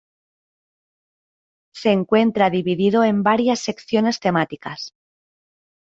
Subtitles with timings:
[1.75, 4.95] Se encuentra dividido en varias secciones temáticas.